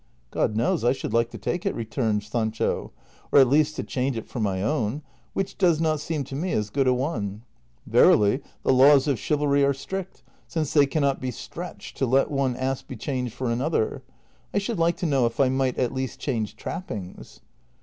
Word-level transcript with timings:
"God 0.31 0.55
knows 0.55 0.83
I 0.83 0.93
should 0.93 1.13
like 1.13 1.29
to 1.29 1.37
take 1.37 1.63
it," 1.63 1.75
returned 1.75 2.23
Sancho," 2.23 2.91
or 3.31 3.37
at 3.37 3.47
least 3.47 3.75
to 3.75 3.83
change 3.83 4.17
it 4.17 4.27
for 4.27 4.39
my 4.39 4.63
own, 4.63 5.03
which 5.33 5.59
does 5.59 5.79
not 5.79 5.99
seem 5.99 6.23
to 6.23 6.35
me 6.35 6.53
as 6.53 6.71
good 6.71 6.87
a 6.87 6.93
one; 6.95 7.43
verily 7.85 8.41
the 8.63 8.73
laws 8.73 9.07
of 9.07 9.19
chivalry 9.19 9.63
are 9.63 9.75
strict, 9.75 10.23
since 10.47 10.73
they 10.73 10.87
can 10.87 11.03
not 11.03 11.21
be 11.21 11.29
stretched 11.29 11.97
to 11.97 12.07
let 12.07 12.31
one 12.31 12.55
ass 12.55 12.81
be 12.81 12.95
changed 12.95 13.33
for 13.35 13.51
another; 13.51 14.01
I 14.55 14.57
should 14.57 14.79
like 14.79 14.97
to 14.97 15.05
know 15.05 15.27
if 15.27 15.39
I 15.39 15.49
might 15.49 15.77
at 15.77 15.93
least 15.93 16.19
change 16.19 16.55
trappings." 16.55 17.39